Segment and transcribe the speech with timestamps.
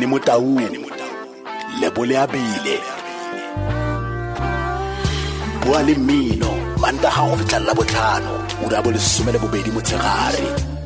[0.00, 0.58] Beni Mutawu,
[1.78, 2.80] Lebole Abile,
[5.60, 10.79] Boalimino, Manda Hao Vitalabotlano, Urabole Sumele Bobedi Mutsegari.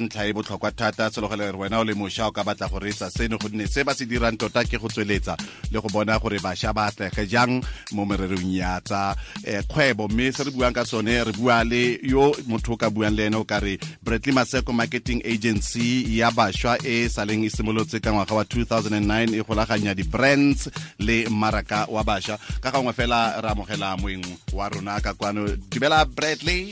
[0.00, 3.10] Ntlha e botlhokwa thata selogele re wena o le mošwa o ka batla go reetsa
[3.10, 5.36] seno gonne se ba se dirang tota ke go tsweletsa
[5.70, 7.60] le go bona gore bašwa ba atlege jang
[7.92, 10.08] mo mererong ya tsa eh, kgwebo.
[10.08, 13.26] Mme se re buang ka sone re bua le yo motho o ka buang le
[13.26, 18.12] ene o ka re bradley maseko marketing agency ya bašwa e saleng e simolotse ka
[18.12, 22.38] ngwaga wa 2009 e golaganya di-brands le mmaraka wa bašwa.
[22.60, 25.46] Ka gangwe fela re amogela moeng wa rona ka kwano.
[25.68, 26.70] Dumela bradley.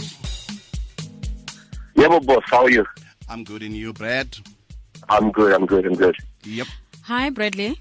[1.98, 2.86] Yeah, boss, how are you?
[3.28, 4.36] I'm good in you brad
[5.08, 6.16] I'm good, I'm good, I'm good.
[6.44, 6.66] yep
[7.08, 7.80] Hi, Bradley.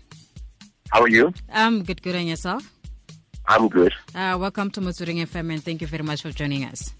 [0.89, 1.33] How are you?
[1.51, 2.71] I'm good, good, and yourself?
[3.45, 3.93] I'm good.
[4.15, 6.93] Uh, welcome to Motsweding FM, and thank you very much for joining us.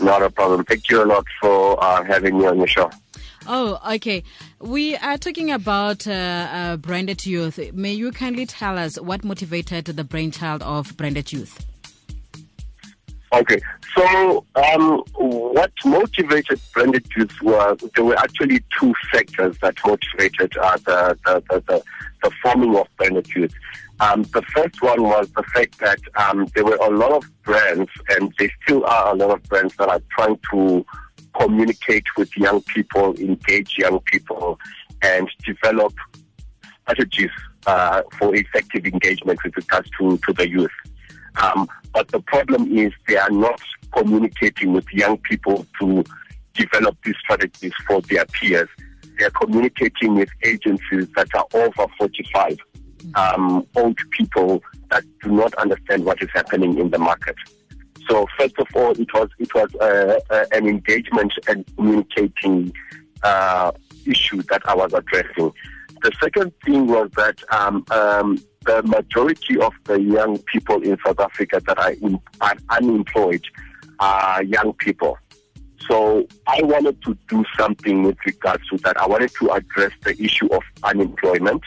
[0.00, 0.64] Not a problem.
[0.64, 2.88] Thank you a lot for uh, having me on your show.
[3.48, 4.22] Oh, okay.
[4.60, 7.58] We are talking about uh, uh, Branded Youth.
[7.72, 11.66] May you kindly tell us what motivated the brainchild of Branded Youth?
[13.32, 13.60] Okay,
[13.96, 20.76] so um, what motivated Branded Youth was there were actually two factors that motivated uh,
[20.84, 21.82] the, the, the,
[22.22, 23.54] the, forming of Branded Youth.
[24.00, 27.90] Um, the first one was the fact that um, there were a lot of brands,
[28.10, 30.84] and there still are a lot of brands that are trying to
[31.40, 34.58] communicate with young people, engage young people,
[35.00, 35.94] and develop
[36.82, 37.30] strategies
[37.66, 40.70] uh, for effective engagement with regards to, to the youth.
[41.42, 43.60] Um, but the problem is they are not
[43.92, 46.04] communicating with young people to
[46.54, 48.68] develop these strategies for their peers.
[49.18, 52.58] They are communicating with agencies that are over 45,
[53.14, 57.36] um, old people that do not understand what is happening in the market.
[58.08, 62.72] So first of all, it was it was uh, uh, an engagement and communicating
[63.22, 63.72] uh,
[64.06, 65.52] issue that I was addressing.
[66.02, 71.20] The second thing was that um, um, the majority of the young people in South
[71.20, 73.44] Africa that are, in, are unemployed
[74.00, 75.18] are young people.
[75.88, 79.00] So I wanted to do something with regards to that.
[79.00, 81.62] I wanted to address the issue of unemployment.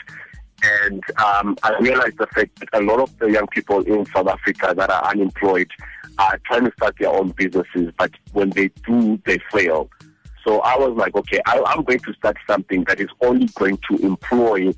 [0.61, 4.27] And um, I realized the fact that a lot of the young people in South
[4.27, 5.69] Africa that are unemployed
[6.17, 9.89] are trying to start their own businesses, but when they do, they fail.
[10.45, 13.79] So I was like, okay, I, I'm going to start something that is only going
[13.89, 14.73] to employ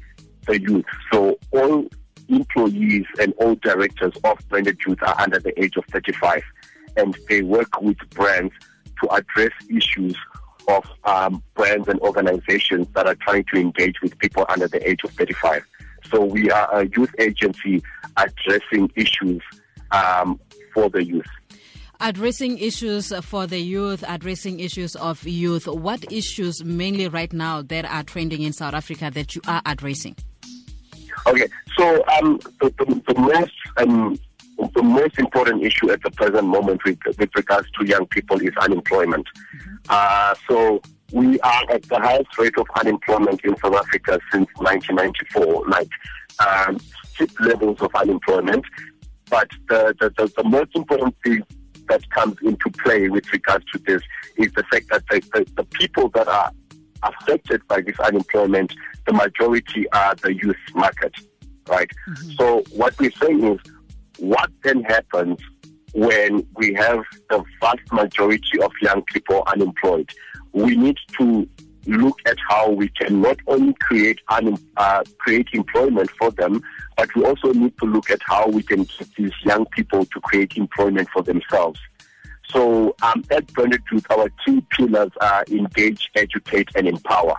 [0.46, 0.86] the youth.
[1.12, 1.88] So all
[2.32, 6.42] employees and all directors of branded youth are under the age of 35,
[6.98, 8.54] and they work with brands
[9.02, 10.16] to address issues
[10.68, 15.00] of um, brands and organizations that are trying to engage with people under the age
[15.04, 15.64] of 35.
[16.12, 17.84] So we are a youth agency
[18.18, 19.42] addressing issues
[19.92, 20.40] um,
[20.74, 21.26] for the youth.
[22.00, 25.68] Addressing issues for the youth, addressing issues of youth.
[25.68, 30.16] What issues mainly right now that are trending in South Africa that you are addressing?
[31.28, 34.20] Okay, so um, the, the, the most um,
[34.76, 38.56] the most important issue at the present moment with, with regards to young people is
[38.58, 39.26] unemployment.
[39.90, 45.68] Uh, so we are at the highest rate of unemployment in South Africa since 1994,
[45.68, 45.90] like
[46.40, 46.80] um,
[47.14, 48.64] steep levels of unemployment.
[49.30, 51.44] But the, the, the, the most important thing
[51.90, 54.02] that comes into play with regards to this
[54.38, 56.52] is the fact that the, the, the people that are
[57.04, 58.74] affected by this unemployment,
[59.06, 61.14] the majority are the youth market,
[61.68, 61.90] right?
[62.38, 63.60] So what we're saying is,
[64.20, 65.40] what then happens
[65.94, 70.10] when we have the vast majority of young people unemployed?
[70.54, 71.48] We need to
[71.88, 76.62] look at how we can not only create un, uh, create employment for them,
[76.98, 80.20] but we also need to look at how we can get these young people to
[80.22, 81.80] create employment for themselves.
[82.52, 87.36] So um, at Branded Youth, our key pillars are engage, educate, and empower.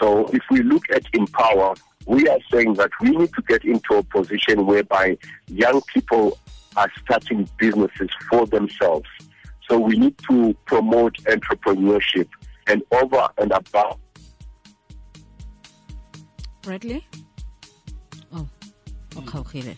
[0.00, 1.74] So if we look at empower,
[2.06, 5.16] we are saying that we need to get into a position whereby
[5.48, 6.38] young people
[6.76, 9.08] are starting businesses for themselves.
[9.68, 12.28] So we need to promote entrepreneurship
[12.66, 13.98] and over and above
[16.64, 17.06] Bradley?
[18.32, 18.48] Oh,
[19.18, 19.76] okay.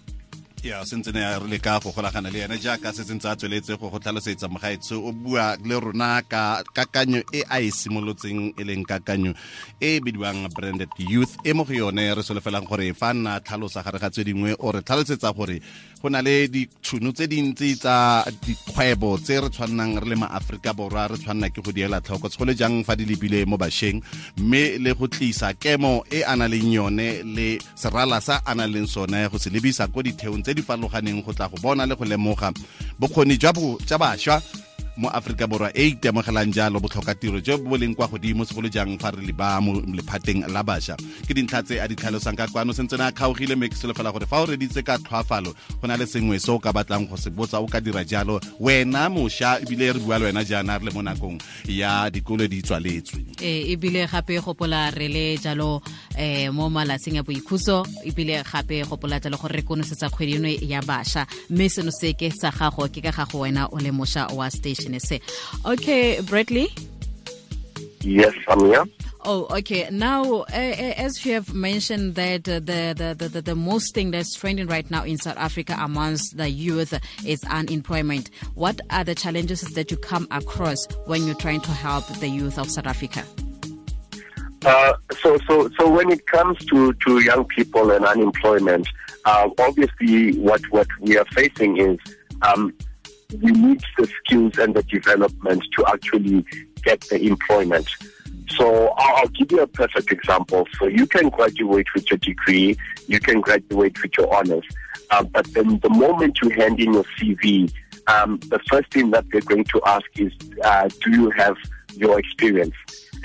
[0.67, 3.79] Ya sentse ne re le ka go golagana le ene jaaka se sentse a tsweletse
[3.79, 8.63] go go tlhalosetsa mogaetsho o bua le rona ka kakanyo e a e simolotseng e
[8.65, 9.33] leng kakanyo
[9.81, 11.37] e bidiwang branded youth.
[11.45, 14.73] E mo go yone re solofelang gore fa nna tlhalosa gare ga tse dingwe o
[14.73, 15.61] re tlhalosetsa gore
[16.03, 21.07] go na le ditšhono tse dintsi tsa dikgwebo tse re tshwannang re le maaforika borwa
[21.07, 22.27] re tshwanna ke go diela tlhoko.
[22.47, 24.03] Le jang fa di lebile mo bašweng
[24.39, 28.71] mme le go tlisa kemo e a na leng yone le serala sa a nang
[28.71, 31.95] leng sone go se lebisa ko ditheong tse di farologaneng go tla go bona le
[31.95, 32.53] go lemoga
[32.99, 34.43] bokgoni jwa bašwa
[34.97, 39.11] mo aforika borwa e itemogelang jalo botlhokatiro jo bo leng kwa godimo segolo jang fa
[39.11, 40.97] re le ba mo lephateng la bašwa.
[41.29, 44.27] Ke dintlha tse a di tlhalosang ka kwano sentse a kgaogile mme ke solofela gore
[44.27, 47.31] fa o reditse ka tlhoafalo go na le sengwe se o ka batlang go se
[47.31, 48.41] botsa o ka dira jalo.
[48.61, 51.39] Wena mošwa ebile re bua le wena jaana re le mo nakong
[51.69, 53.37] ya dikolo di tswaletswe.
[53.43, 55.83] E ebile gape gopola re le jalo
[56.17, 60.81] um mo malatsing a boikhutso ebile gape gopola jalo gore re konosetsa kgwedi eno ya
[60.81, 61.27] bašwa.
[61.51, 64.86] Mme seno se ke sa gago ke ka gago wena o le mošwa wa station
[65.65, 66.69] okay bradley
[68.07, 68.85] Yes, I'm here.
[69.25, 69.89] Oh, okay.
[69.91, 74.33] Now, uh, as you have mentioned that uh, the, the, the, the most thing that's
[74.37, 76.97] trending right now in South Africa amongst the youth
[77.27, 78.31] is unemployment.
[78.55, 82.59] What are the challenges that you come across when you're trying to help the youth
[82.61, 83.25] of South Africa?
[84.65, 88.87] Uh, so, so, so when it comes to, to young people and unemployment,
[89.25, 91.99] uh, obviously what, what we are facing is
[92.43, 92.73] um,
[93.33, 96.45] we need the skills and the development to actually
[96.83, 97.89] get the employment.
[98.51, 100.67] So I'll give you a perfect example.
[100.79, 102.77] So you can graduate with your degree,
[103.09, 104.65] you can graduate with your honors,
[105.11, 107.73] uh, but then the moment you hand in your CV,
[108.07, 110.33] um, the first thing that they're going to ask is,
[110.63, 111.57] uh, do you have
[111.95, 112.75] your experience?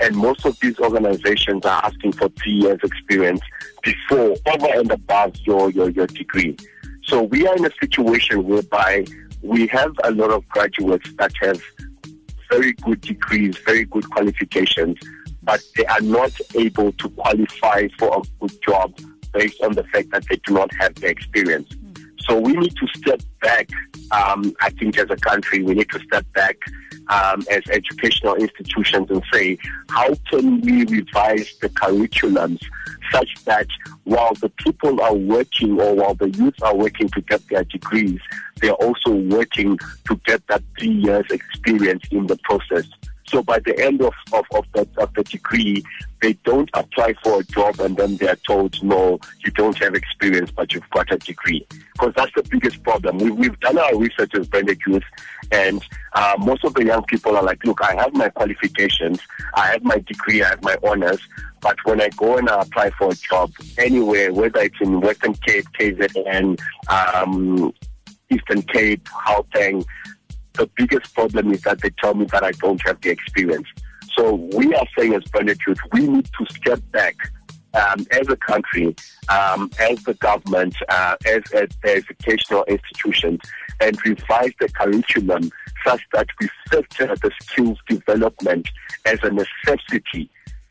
[0.00, 3.40] And most of these organizations are asking for three years experience
[3.82, 6.56] before, over and above your, your, your degree.
[7.04, 9.04] So we are in a situation whereby
[9.42, 11.60] we have a lot of graduates that have
[12.50, 14.98] very good degrees, very good qualifications,
[15.42, 18.96] but they are not able to qualify for a good job
[19.32, 21.68] based on the fact that they do not have the experience.
[22.28, 23.68] So we need to step back.
[24.10, 26.56] Um, I think as a country, we need to step back
[27.08, 29.58] um, as educational institutions and say,
[29.90, 32.60] how can we revise the curriculums
[33.10, 33.66] such that
[34.04, 38.20] while the people are working or while the youth are working to get their degrees,
[38.60, 42.86] they're also working to get that three years experience in the process.
[43.32, 45.82] So by the end of, of, of, the, of the degree,
[46.20, 50.50] they don't apply for a job and then they're told, no, you don't have experience,
[50.50, 51.66] but you've got a degree.
[51.94, 53.16] Because that's the biggest problem.
[53.16, 55.02] We, we've done our research as Branded Youth,
[55.50, 55.82] and
[56.12, 59.18] uh, most of the young people are like, look, I have my qualifications,
[59.54, 61.20] I have my degree, I have my honors,
[61.62, 65.32] but when I go and I apply for a job anywhere, whether it's in Western
[65.34, 67.72] Cape, KZN, um,
[68.30, 69.86] Eastern Cape, Gauteng,
[70.54, 73.68] the biggest problem is that they tell me that I don't have the experience.
[74.14, 75.22] So we are saying as
[75.66, 77.16] Youth, we need to step back
[77.74, 78.94] um, as a country,
[79.28, 83.40] um, as the government, uh, as, as educational institutions,
[83.80, 85.50] and revise the curriculum
[85.84, 88.68] such that we filter the skills development
[89.06, 90.30] as a necessity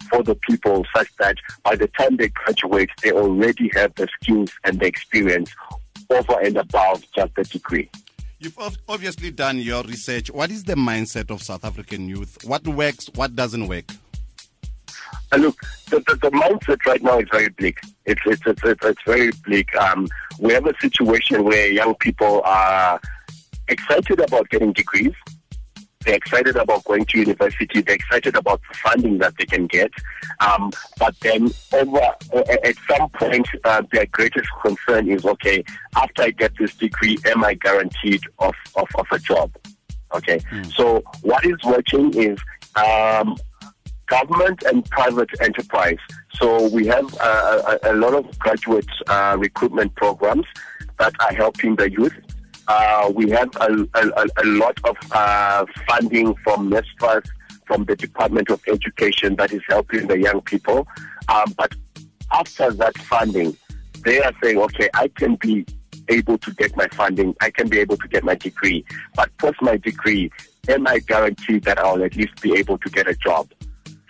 [0.10, 4.51] for the people such that by the time they graduate, they already have the skills
[4.63, 5.54] and the experience
[6.10, 7.89] over and above just the degree.
[8.42, 8.58] You've
[8.90, 10.32] obviously done your research.
[10.32, 12.40] What is the mindset of South African youth?
[12.44, 13.86] What works, what doesn't work?
[15.32, 15.60] Uh, look,
[15.92, 17.78] the, the, the mindset right now is very bleak.
[18.08, 19.76] It's it's it's, it's, it's very bleak.
[19.76, 20.08] Um,
[20.40, 23.00] we have a situation where young people are
[23.68, 25.14] excited about getting degrees.
[26.03, 27.81] They're excited about going to university.
[27.81, 29.92] They're excited about the funding that they can get.
[30.39, 35.63] Um, but then, over at some point, uh, their greatest concern is: okay,
[35.95, 39.51] after I get this degree, am I guaranteed of of, of a job?
[40.13, 40.39] Okay.
[40.75, 42.38] So what is working is
[42.75, 43.36] um,
[44.07, 45.98] government and private enterprise.
[46.33, 50.46] So we have uh, a, a lot of graduate uh, recruitment programs
[51.00, 52.13] that are helping the youth.
[52.74, 57.28] Uh, we have a, a, a lot of uh, funding from NSFAS,
[57.66, 60.88] from the Department of Education that is helping the young people.
[61.28, 61.75] Um, but
[62.32, 63.58] after that funding,
[64.06, 65.66] they are saying, okay, I can be
[66.08, 68.86] able to get my funding, I can be able to get my degree,
[69.16, 70.32] but post my degree,
[70.70, 73.50] am I guaranteed that I'll at least be able to get a job?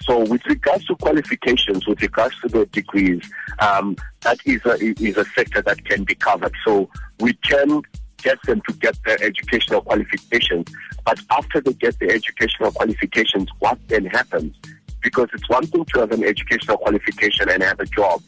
[0.02, 3.24] So with regards to qualifications, with regards to the degrees,
[3.60, 6.54] um, that is a, is a sector that can be covered.
[6.66, 6.90] So
[7.20, 7.82] we can
[8.22, 10.68] get them to get their educational qualifications,
[11.06, 14.56] but after they get the educational qualifications, what then happens?
[15.02, 18.22] Because it's one thing to have an educational qualification and have a job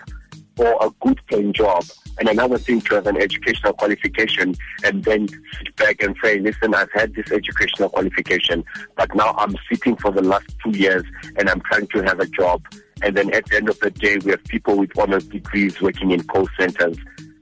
[0.57, 1.83] or a good paying job,
[2.19, 6.75] and another thing to have an educational qualification and then sit back and say, listen,
[6.75, 8.63] I've had this educational qualification,
[8.95, 11.03] but now I'm sitting for the last two years
[11.37, 12.61] and I'm trying to have a job.
[13.01, 16.11] And then at the end of the day, we have people with honors degrees working
[16.11, 16.97] in call centers,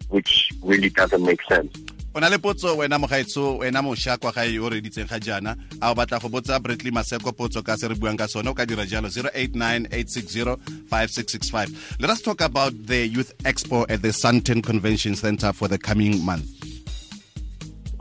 [0.08, 1.78] which really doesn't make sense.
[2.14, 5.92] O na le potso wena mogaetso wena mošwa kwa gae o reditseng ga jaana a
[5.92, 8.66] o batla go botsa bradley maseko potso ka se re buang ka sone o ka
[8.66, 11.70] dira jalo 0898605665
[12.02, 16.22] let us talk about the youth expo at the Sandton convention center for the coming
[16.26, 16.46] month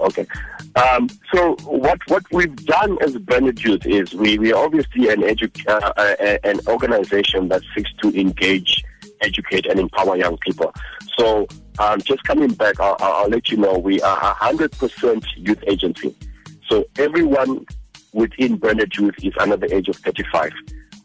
[0.00, 0.26] Okay.
[0.76, 5.20] Um, so what what we've done as Branded Youth is we we are obviously an
[5.20, 8.82] edu- uh, uh, an organization that seeks to engage,
[9.20, 10.72] educate, and empower young people.
[11.18, 11.46] So
[11.78, 15.62] um, just coming back, I'll, I'll, let you know we are a hundred percent youth
[15.66, 16.14] agency.
[16.68, 17.66] So everyone
[18.12, 20.52] within Branded Youth is under the age of 35.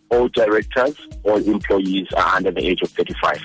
[0.10, 3.41] All directors, all employees are under the age of 35.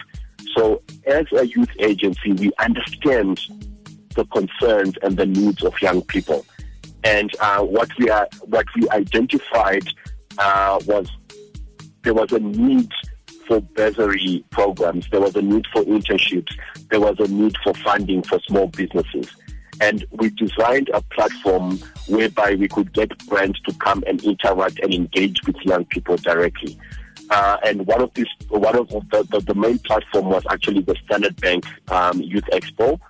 [0.57, 3.41] So as a youth agency, we understand
[4.15, 6.45] the concerns and the needs of young people.
[7.05, 9.87] And uh, what we are, what we identified
[10.39, 11.09] uh, was
[12.03, 12.91] there was a need
[13.51, 16.57] for bursary programs, there was a need for internships,
[16.89, 19.29] there was a need for funding for small businesses.
[19.81, 24.95] And we designed a platform whereby we could get brands to come and interact and
[24.95, 26.79] engage with young people directly.
[27.31, 30.95] Uh, and one of these, one of the, the, the, main platform was actually the
[31.05, 33.01] Standard Bank um, Youth Expo,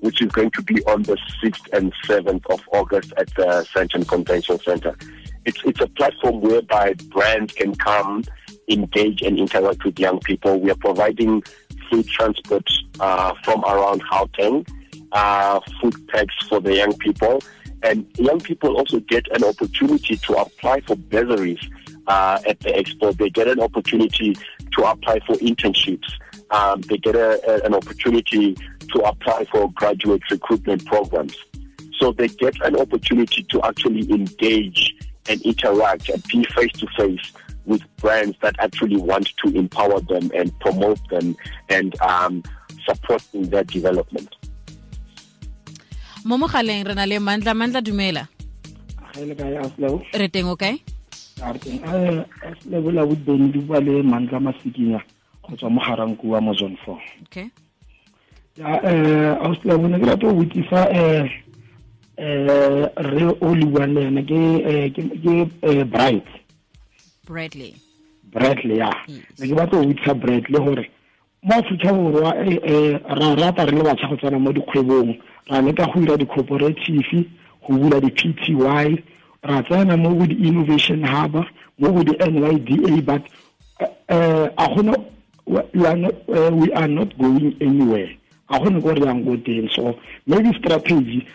[0.00, 4.08] which is going to be on the 6th and 7th of August at the Sandton
[4.08, 4.96] Convention Center.
[5.44, 8.24] It's, it's a platform whereby brands can come,
[8.68, 10.60] engage and interact with young people.
[10.60, 11.42] We are providing
[11.90, 12.68] free transport
[13.00, 14.66] uh, from around Gauteng,
[15.12, 17.42] uh, food packs for the young people.
[17.82, 21.60] And young people also get an opportunity to apply for bursaries
[22.06, 23.16] uh, at the expo.
[23.16, 24.34] They get an opportunity
[24.76, 26.10] to apply for internships.
[26.50, 31.36] Um, they get a, a, an opportunity to apply for graduate recruitment programs.
[31.98, 34.94] So they get an opportunity to actually engage
[35.28, 37.32] and interact and be face to face
[37.66, 41.36] with brands that actually want to empower them and promote them
[41.68, 42.42] and um,
[42.84, 44.28] support in their development.
[46.24, 47.52] mo mogaleng re na le mandla.
[47.52, 48.24] Mandla dumela.
[50.16, 50.80] Re teng o kae
[51.42, 52.24] re
[52.70, 55.00] lebola bodibone di bua le mandla masikinya
[55.42, 57.50] go tswa mo Ga-Rankuwa mo zone four okay.
[58.56, 61.26] Ya eh ausla bone ke rata go botsisa eh
[62.16, 66.26] eh re o le buang le ena ke eh, ke bright
[67.26, 67.74] bradley.
[68.32, 68.90] Bradley ya.
[69.38, 70.90] Ne ke batla go botsisa bradley gore
[71.42, 72.32] mo aforika borwa
[73.20, 75.18] ra rata re le batšha go tsena mo dikgwebong.
[75.50, 77.26] Ra leka go dira di-cooperative
[77.66, 79.02] go bula di-p t y.
[79.42, 81.44] Ra tsena mo go di-innovation hub
[81.78, 83.22] mo go di-n y d a but
[84.08, 84.94] a gona
[85.46, 88.08] we are not, uh, we are not going anywhere.
[88.48, 89.68] Ga gone ko re yang ko teng.
[89.74, 91.26] So maybe strategy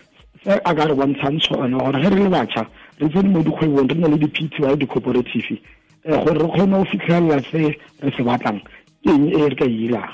[0.42, 2.66] se a ka re bontshang tshona gore ge re le batšha
[2.98, 5.60] re tsene mo dikgwebong re na le di-p t y di-cooperative
[6.04, 8.60] gore re kgone go fitlhelela se re se batlang
[9.04, 10.12] ke eng e re ka irang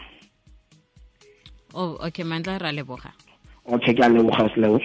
[1.74, 3.12] oh okay mandla ra leboga.
[3.68, 4.80] Okay ke a leboga seleo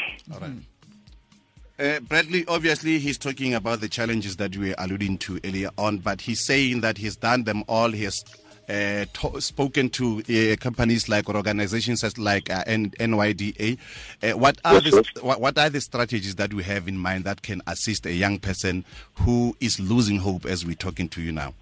[1.79, 5.97] Uh, Bradley, obviously, he's talking about the challenges that we were alluding to earlier on,
[5.97, 7.89] but he's saying that he's done them all.
[7.89, 8.23] He has
[8.69, 13.77] uh, to, spoken to uh, companies like or organizations like uh, N- NYDA.
[14.23, 17.41] Uh, what are the what, what are the strategies that we have in mind that
[17.41, 21.53] can assist a young person who is losing hope as we're talking to you now?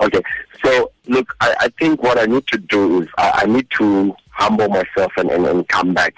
[0.00, 0.22] Okay,
[0.64, 4.14] so look, I, I think what I need to do is I, I need to
[4.30, 6.14] humble myself and, and, and come back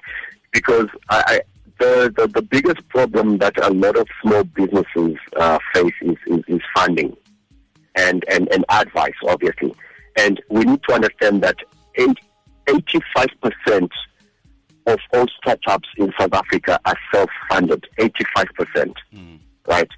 [0.53, 1.41] because I, I
[1.79, 6.45] the, the, the biggest problem that a lot of small businesses uh, face is, is,
[6.47, 7.17] is funding
[7.97, 9.75] and, and, and advice, obviously.
[10.17, 11.57] And we need to understand that
[11.99, 13.91] 85%
[14.87, 19.39] of all startups in South Africa are self-funded, 85%, mm.
[19.67, 19.89] right?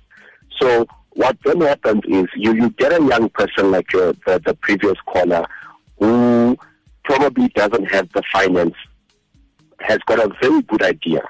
[0.60, 4.54] So what then happens is you, you get a young person like your, the, the
[4.54, 5.46] previous caller
[5.98, 6.56] who
[7.04, 8.74] probably doesn't have the finance,
[9.80, 11.22] has got a very good idea.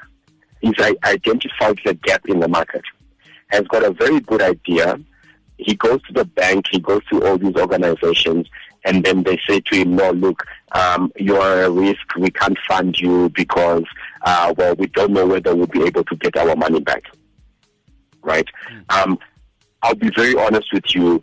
[0.61, 2.83] He's identified the gap in the market,
[3.49, 4.99] has got a very good idea,
[5.59, 8.49] he goes to the bank, he goes to all these organizations,
[8.85, 12.15] and then they say to him, no, look, um, you are a risk.
[12.17, 13.85] We can't fund you because,
[14.23, 17.03] uh, well, we don't know whether we'll be able to get our money back.
[18.23, 18.47] Right?
[18.71, 19.03] Mm.
[19.03, 19.19] Um,
[19.83, 21.23] I'll be very honest with you.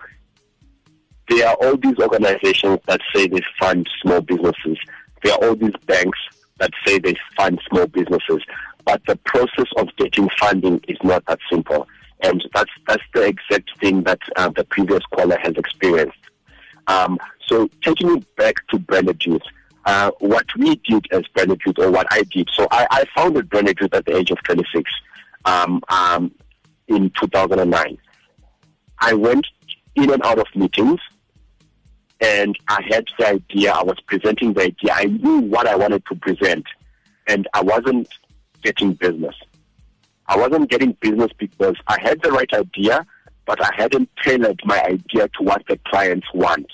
[1.29, 4.77] There are all these organizations that say they fund small businesses.
[5.23, 6.19] There are all these banks
[6.59, 8.41] that say they fund small businesses.
[8.85, 11.87] But the process of getting funding is not that simple.
[12.23, 16.17] And that's that's the exact thing that uh, the previous caller has experienced.
[16.87, 19.41] Um, so taking it back to Branded Youth,
[19.85, 23.49] uh, what we did as Branded Youth, or what I did, so I, I founded
[23.49, 24.89] Branded Youth at the age of 26
[25.45, 26.33] um, um,
[26.87, 27.97] in 2009.
[28.99, 29.45] I went
[29.95, 30.99] in and out of meetings,
[32.21, 33.73] and I had the idea.
[33.73, 34.93] I was presenting the idea.
[34.93, 36.65] I knew what I wanted to present,
[37.27, 38.07] and I wasn't
[38.63, 39.35] getting business.
[40.27, 43.05] I wasn't getting business because I had the right idea,
[43.45, 46.67] but I hadn't tailored my idea to what the clients want.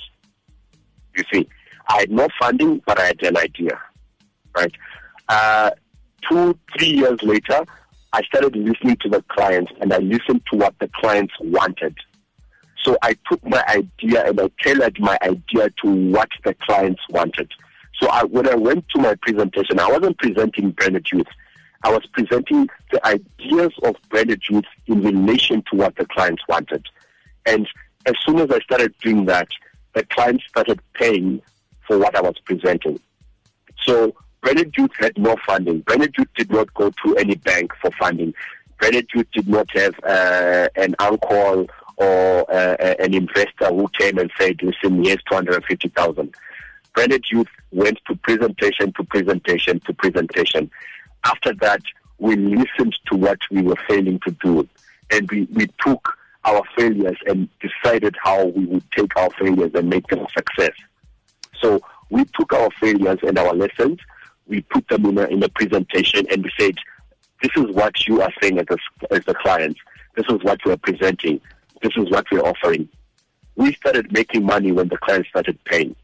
[1.15, 1.49] You see,
[1.87, 3.79] I had no funding, but I had an idea,
[4.55, 4.73] right?
[5.27, 5.71] Uh,
[6.29, 7.65] two, three years later,
[8.13, 11.95] I started listening to the clients and I listened to what the clients wanted.
[12.83, 17.51] So I took my idea and I tailored my idea to what the clients wanted.
[18.01, 21.27] So I, when I went to my presentation, I wasn't presenting branded youth.
[21.83, 26.85] I was presenting the ideas of branded youth in relation to what the clients wanted.
[27.45, 27.67] And
[28.05, 29.47] as soon as I started doing that,
[29.93, 31.41] the clients started paying
[31.87, 32.99] for what I was presenting.
[33.85, 35.81] So Branded Youth had no funding.
[35.81, 38.33] Branded Youth did not go to any bank for funding.
[38.79, 41.67] Branded Youth did not have uh, an uncle
[41.97, 46.33] or uh, an investor who came and said, listen, here's 250,000.
[46.93, 50.71] Branded Youth went to presentation to presentation to presentation.
[51.25, 51.81] After that,
[52.17, 54.67] we listened to what we were failing to do.
[55.11, 59.89] And we, we took our failures and decided how we would take our failures and
[59.89, 60.75] make them a success.
[61.61, 63.99] So we took our failures and our lessons,
[64.47, 66.75] we put them in a, in a presentation and we said,
[67.41, 69.77] this is what you are saying as a, as a client.
[70.15, 71.39] This is what we are presenting.
[71.81, 72.89] This is what we're offering.
[73.55, 75.95] We started making money when the clients started paying.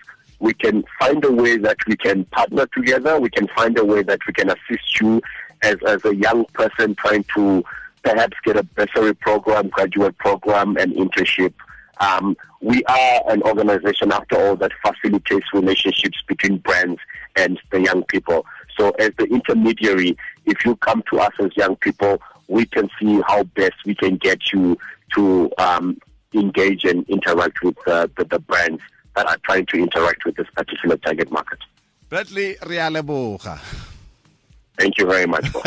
[0.41, 3.21] we can find a way that we can partner together.
[3.21, 5.23] We can find a way that we can assist you
[5.63, 7.63] as, as a young person trying to
[8.03, 11.53] perhaps get a bursary program, graduate program, and internship.
[12.01, 17.01] Um, we are an organization, after all, that facilitates relationships between brands
[17.37, 18.47] and the young people.
[18.81, 22.19] So, as the intermediary, if you come to us as young people,
[22.49, 24.79] we can see how best we can get you
[25.15, 25.99] to um,
[26.33, 28.81] engage and interact with uh, the, the brands
[29.17, 31.59] that are trying to interact with this particular target market.
[32.09, 33.59] Bradley Rialeboga.
[34.81, 35.45] Thank you very much.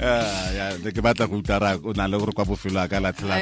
[0.00, 3.36] Ah, ya ke batla go utara o na le gore kwa bofelo a ka latlhela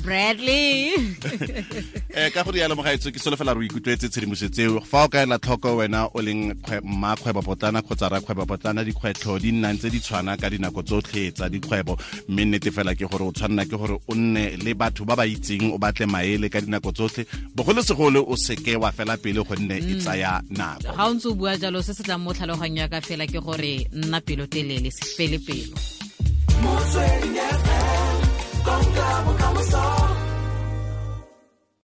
[0.00, 0.96] bradley.
[0.96, 5.76] Um ka gore yalo mogaetso ke solofela re ikutlwetse tshedimosetso fa o ka ela tlhoko
[5.76, 11.36] wena o leng mmakgwebopotlana kgotsa rakgwebopotlana dikgwetlho di nnang tse di tshwana ka dinako tsotlhe
[11.36, 11.92] tsa dikgwebo.
[12.32, 15.28] Mme nnete fela ke gore o tshwanela ke gore o nne le batho ba ba
[15.28, 17.28] itseng o batle maele ka dinako tsotlhe.
[17.52, 20.92] Bogolosegolo o seke wa fela pele gonne e tsaya nako.
[20.96, 23.40] Ga o ntse o bua jalo se se tlang mo tlhaloganyo ya ka fela ke
[23.40, 25.76] gore nna pelo telele se fele pelo.
[26.62, 28.16] Motsweding fm
[28.66, 29.95] konka bokamoso